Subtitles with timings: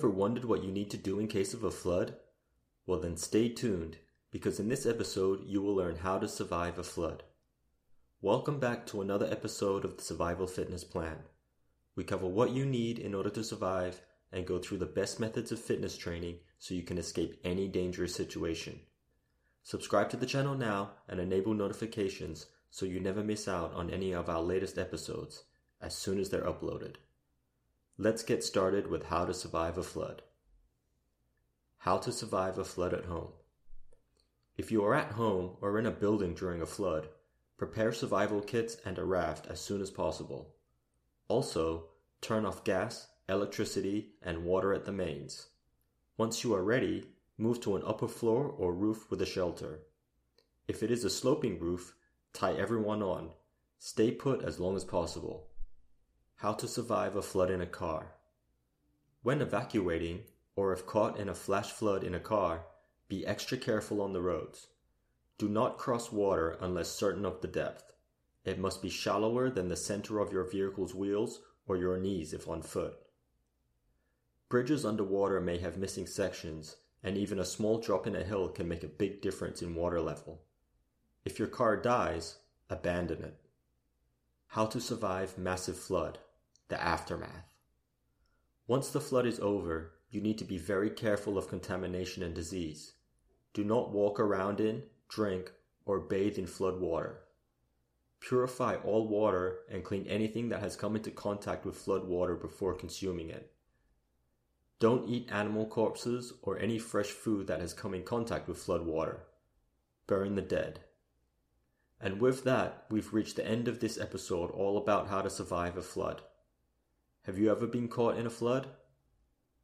[0.00, 2.14] ever wondered what you need to do in case of a flood?
[2.86, 3.98] Well, then stay tuned,
[4.30, 7.22] because in this episode you will learn how to survive a flood.
[8.22, 11.18] Welcome back to another episode of the Survival Fitness Plan.
[11.96, 14.00] We cover what you need in order to survive
[14.32, 18.14] and go through the best methods of fitness training so you can escape any dangerous
[18.14, 18.80] situation.
[19.64, 24.14] Subscribe to the channel now and enable notifications so you never miss out on any
[24.14, 25.44] of our latest episodes
[25.82, 26.94] as soon as they're uploaded.
[28.02, 30.22] Let's get started with how to survive a flood.
[31.76, 33.32] How to survive a flood at home.
[34.56, 37.10] If you are at home or in a building during a flood,
[37.58, 40.54] prepare survival kits and a raft as soon as possible.
[41.28, 41.88] Also,
[42.22, 45.48] turn off gas, electricity, and water at the mains.
[46.16, 47.04] Once you are ready,
[47.36, 49.80] move to an upper floor or roof with a shelter.
[50.66, 51.94] If it is a sloping roof,
[52.32, 53.32] tie everyone on.
[53.78, 55.49] Stay put as long as possible.
[56.40, 58.14] How to survive a flood in a car.
[59.22, 60.22] When evacuating,
[60.56, 62.64] or if caught in a flash flood in a car,
[63.08, 64.68] be extra careful on the roads.
[65.36, 67.92] Do not cross water unless certain of the depth.
[68.42, 72.48] It must be shallower than the center of your vehicle's wheels or your knees if
[72.48, 72.96] on foot.
[74.48, 78.66] Bridges underwater may have missing sections, and even a small drop in a hill can
[78.66, 80.40] make a big difference in water level.
[81.22, 82.38] If your car dies,
[82.70, 83.36] abandon it.
[84.46, 86.18] How to survive massive flood
[86.70, 87.54] the aftermath.
[88.66, 92.94] Once the flood is over, you need to be very careful of contamination and disease.
[93.52, 95.52] Do not walk around in, drink,
[95.84, 97.20] or bathe in flood water.
[98.20, 102.74] Purify all water and clean anything that has come into contact with flood water before
[102.74, 103.52] consuming it.
[104.78, 108.86] Don't eat animal corpses or any fresh food that has come in contact with flood
[108.86, 109.24] water.
[110.06, 110.80] Burn the dead.
[112.00, 115.76] And with that, we've reached the end of this episode all about how to survive
[115.76, 116.22] a flood.
[117.24, 118.68] Have you ever been caught in a flood?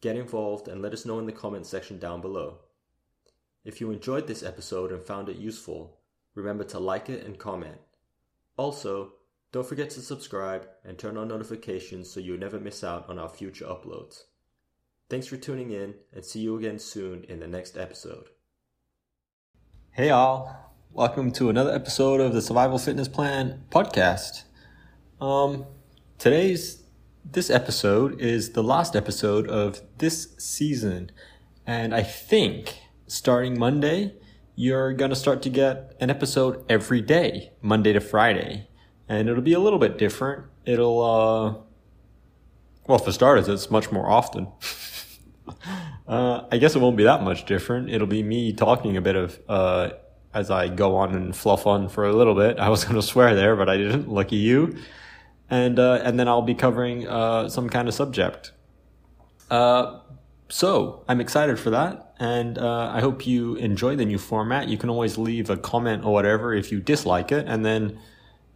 [0.00, 2.58] Get involved and let us know in the comments section down below.
[3.64, 6.00] If you enjoyed this episode and found it useful,
[6.34, 7.78] remember to like it and comment.
[8.56, 9.12] Also,
[9.52, 13.28] don't forget to subscribe and turn on notifications so you never miss out on our
[13.28, 14.24] future uploads.
[15.08, 18.30] Thanks for tuning in and see you again soon in the next episode.
[19.92, 24.42] Hey all, welcome to another episode of the Survival Fitness Plan podcast.
[25.20, 25.66] Um,
[26.18, 26.83] today's
[27.24, 31.10] this episode is the last episode of this season.
[31.66, 34.14] And I think starting Monday,
[34.54, 38.68] you're going to start to get an episode every day, Monday to Friday.
[39.08, 40.44] And it'll be a little bit different.
[40.66, 41.54] It'll, uh,
[42.86, 44.48] well, for starters, it's much more often.
[46.06, 47.90] uh, I guess it won't be that much different.
[47.90, 49.90] It'll be me talking a bit of, uh,
[50.34, 52.58] as I go on and fluff on for a little bit.
[52.58, 54.08] I was going to swear there, but I didn't.
[54.08, 54.76] Lucky you
[55.50, 58.52] and uh, and then I'll be covering uh, some kind of subject.
[59.50, 60.00] Uh,
[60.48, 64.68] so I'm excited for that, and uh, I hope you enjoy the new format.
[64.68, 67.98] You can always leave a comment or whatever if you dislike it, and then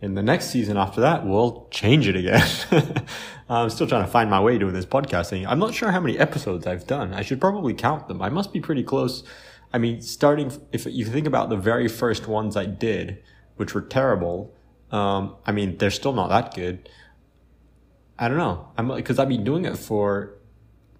[0.00, 2.46] in the next season after that, we'll change it again.
[3.48, 5.46] I'm still trying to find my way doing this podcasting.
[5.48, 7.14] I'm not sure how many episodes I've done.
[7.14, 8.22] I should probably count them.
[8.22, 9.24] I must be pretty close.
[9.72, 13.22] I mean, starting if you think about the very first ones I did,
[13.56, 14.54] which were terrible
[14.90, 16.88] um, I mean, they're still not that good.
[18.18, 18.68] I don't know.
[18.76, 20.34] I'm because I've been doing it for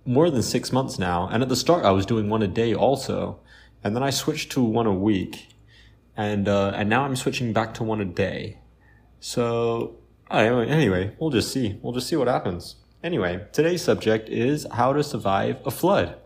[0.05, 2.75] more than six months now, and at the start I was doing one a day
[2.75, 3.41] also,
[3.83, 5.49] and then I switched to one a week,
[6.17, 8.59] and uh, and now I'm switching back to one a day.
[9.21, 9.97] So
[10.31, 11.79] anyway, anyway, we'll just see.
[11.83, 12.77] We'll just see what happens.
[13.03, 16.17] Anyway, today's subject is how to survive a flood.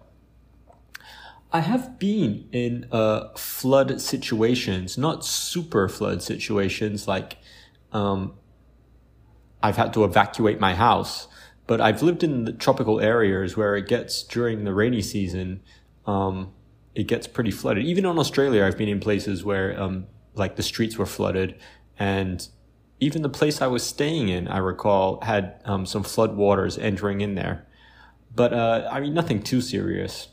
[1.53, 7.37] I have been in uh, flood situations, not super flood situations like
[7.93, 8.35] um,
[9.63, 11.29] I've had to evacuate my house.
[11.67, 15.61] But I've lived in the tropical areas where it gets during the rainy season,
[16.07, 16.53] um,
[16.95, 17.85] it gets pretty flooded.
[17.85, 21.59] Even in Australia, I've been in places where um, like the streets were flooded,
[21.99, 22.47] and
[22.99, 27.21] even the place I was staying in, I recall, had um, some flood waters entering
[27.21, 27.67] in there.
[28.35, 30.29] But uh, I mean, nothing too serious.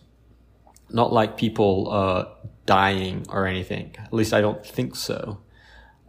[0.91, 2.25] Not like people uh,
[2.65, 3.95] dying or anything.
[3.97, 5.41] At least I don't think so.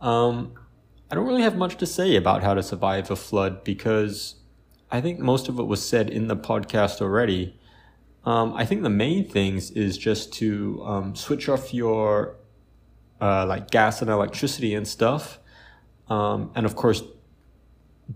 [0.01, 0.55] Um,
[1.11, 4.37] I don't really have much to say about how to survive a flood because
[4.91, 7.59] I think most of it was said in the podcast already.
[8.25, 12.37] Um, I think the main things is just to um, switch off your
[13.21, 15.39] uh, like gas and electricity and stuff,
[16.09, 17.03] um, and of course,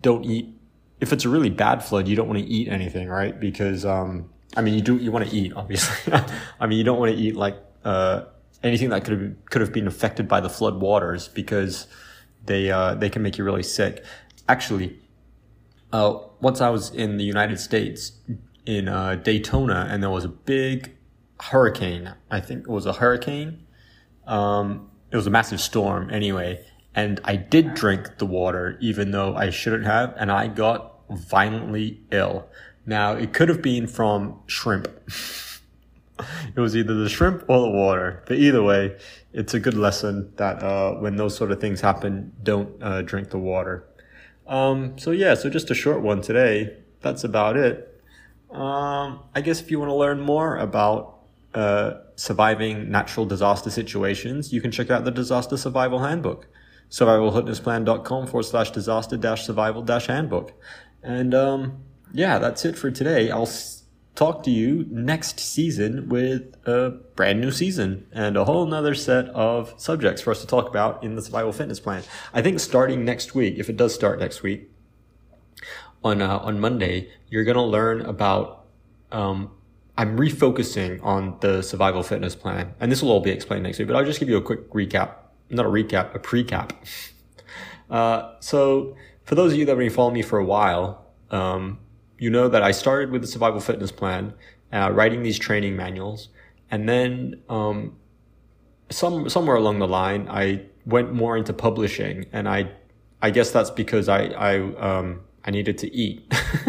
[0.01, 0.55] don't eat.
[1.01, 3.39] If it's a really bad flood, you don't want to eat anything, right?
[3.39, 6.13] Because um, I mean, you do you want to eat, obviously.
[6.61, 8.25] I mean, you don't want to eat like uh,
[8.63, 11.87] anything that could have could have been affected by the flood waters because
[12.45, 14.05] they uh, they can make you really sick.
[14.49, 14.99] Actually,
[15.93, 18.13] uh, once I was in the United States,
[18.67, 20.97] in uh, Daytona, and there was a big
[21.41, 22.15] hurricane.
[22.31, 23.67] I think it was a hurricane.
[24.27, 26.65] Um, it was a massive storm anyway,
[26.95, 32.01] and I did drink the water even though I shouldn't have, and I got violently
[32.11, 32.49] ill.
[32.87, 34.89] Now it could have been from shrimp.
[36.57, 38.97] it was either the shrimp or the water, but either way,
[39.33, 43.31] it's a good lesson that uh, when those sort of things happen, don't uh, drink
[43.31, 43.85] the water.
[44.47, 46.77] Um, so yeah, so just a short one today.
[47.01, 48.03] That's about it.
[48.51, 51.19] Um, I guess if you want to learn more about
[51.55, 56.47] uh, surviving natural disaster situations, you can check out the Disaster Survival Handbook.
[56.91, 60.53] Survivalfitnessplan.com forward slash disaster dash survival dash handbook.
[61.03, 61.83] And um,
[62.15, 63.31] yeah, that's it for today.
[63.31, 63.51] I'll
[64.15, 69.27] talk to you next season with a brand new season and a whole nother set
[69.31, 72.05] of subjects for us to talk about in the survival fitness plan.
[72.33, 74.71] I think starting next week, if it does start next week,
[76.05, 78.65] on uh, on Monday, you're gonna learn about.
[79.11, 79.51] Um,
[79.97, 83.89] I'm refocusing on the survival fitness plan, and this will all be explained next week.
[83.89, 85.15] But I'll just give you a quick recap,
[85.51, 86.73] not a recap, a precap.
[87.91, 91.79] Uh, so, for those of you that have been following me for a while, um,
[92.25, 94.33] you know that I started with the survival fitness plan,
[94.73, 96.31] uh, writing these training manuals,
[96.71, 97.97] and then um,
[98.89, 102.71] some somewhere along the line, I went more into publishing, and I
[103.21, 104.53] I guess that's because I I
[104.89, 106.33] um, I needed to eat.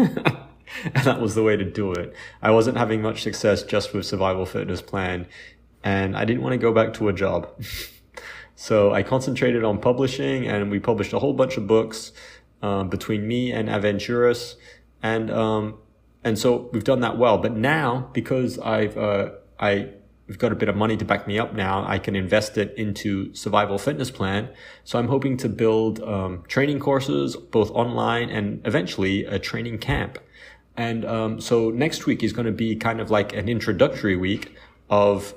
[0.84, 2.12] and that was the way to do it.
[2.42, 5.26] I wasn't having much success just with survival fitness plan
[5.82, 7.48] and I didn't want to go back to a job.
[8.56, 12.12] so I concentrated on publishing and we published a whole bunch of books
[12.62, 14.56] uh, between me and Aventuras
[15.06, 15.78] and um,
[16.24, 17.38] and so we've done that well.
[17.38, 19.90] But now because I've uh, I
[20.26, 21.84] we've got a bit of money to back me up now.
[21.86, 24.48] I can invest it into survival fitness plan.
[24.82, 30.18] So I'm hoping to build um, training courses, both online and eventually a training camp.
[30.76, 34.54] And um, so next week is going to be kind of like an introductory week
[34.90, 35.34] of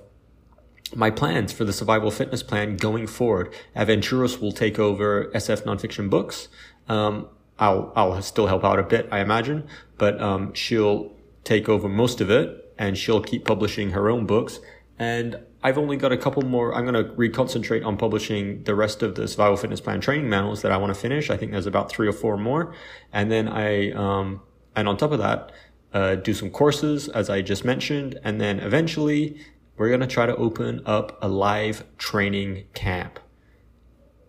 [0.95, 3.53] my plans for the survival fitness plan going forward.
[3.75, 6.47] Aventuras will take over SF nonfiction books.
[6.87, 7.27] Um,
[7.59, 9.67] I'll I'll still help out a bit, I imagine,
[9.97, 11.13] but um, she'll
[11.43, 14.59] take over most of it, and she'll keep publishing her own books
[14.99, 16.75] and I've only got a couple more.
[16.75, 20.61] I'm going to reconcentrate on publishing the rest of the survival fitness plan training manuals
[20.61, 21.29] that I want to finish.
[21.29, 22.73] I think there's about three or four more.
[23.11, 24.41] And then I, um,
[24.75, 25.51] and on top of that,
[25.93, 28.19] uh, do some courses as I just mentioned.
[28.23, 29.39] And then eventually
[29.77, 33.19] we're going to try to open up a live training camp.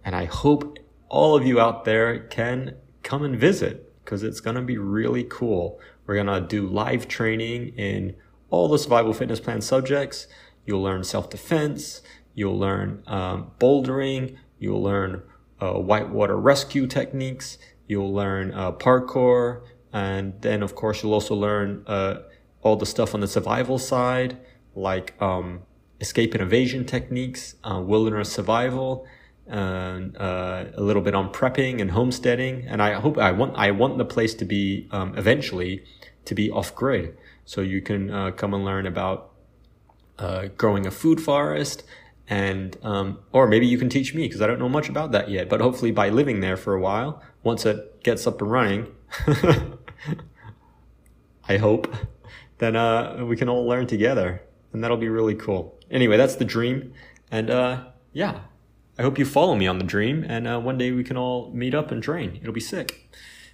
[0.05, 0.79] And I hope
[1.09, 5.25] all of you out there can come and visit because it's going to be really
[5.25, 5.79] cool.
[6.06, 8.17] We're going to do live training in
[8.50, 10.26] all the survival fitness plan subjects.
[10.67, 12.02] You'll learn self-defense.
[12.35, 14.37] You'll learn um, bouldering.
[14.58, 15.23] You'll learn
[15.61, 17.58] uh, whitewater rescue techniques.
[17.87, 19.62] You'll learn uh, parkour.
[19.93, 22.23] And then, of course, you'll also learn uh,
[22.62, 24.38] all the stuff on the survival side,
[24.75, 25.62] like um,
[26.00, 29.06] escape and evasion techniques, uh, wilderness survival,
[29.50, 32.67] and uh, a little bit on prepping and homesteading.
[32.67, 35.85] And I hope I want I want the place to be um, eventually
[36.25, 39.32] to be off grid, so you can uh, come and learn about
[40.19, 41.83] uh, growing a food forest
[42.30, 45.28] and um, or maybe you can teach me because I don't know much about that
[45.28, 45.49] yet.
[45.49, 48.87] But hopefully, by living there for a while, once it gets up and running,
[51.49, 51.92] I hope,
[52.59, 54.42] then uh, we can all learn together,
[54.73, 55.76] and that'll be really cool.
[55.90, 56.92] Anyway, that's the dream,
[57.33, 58.42] and uh, yeah,
[59.00, 61.50] I hope you follow me on the dream, and uh, one day we can all
[61.54, 62.38] meet up and train.
[62.42, 63.09] It'll be sick.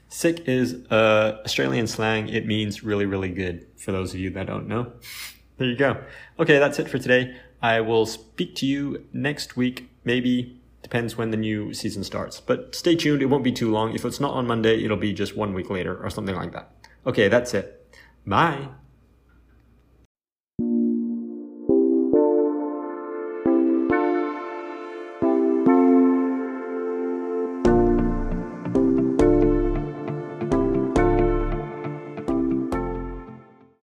[0.09, 2.29] Sick is uh, Australian slang.
[2.29, 3.65] It means really, really good.
[3.77, 4.91] For those of you that don't know.
[5.59, 6.03] There you go.
[6.41, 7.37] Okay, that's it for today.
[7.63, 9.89] I will speak to you next week.
[10.03, 12.41] Maybe depends when the new season starts.
[12.41, 13.23] But stay tuned.
[13.23, 13.95] It won't be too long.
[13.95, 16.73] If it's not on Monday, it'll be just one week later or something like that.
[17.07, 17.87] Okay, that's it.
[18.27, 18.67] Bye.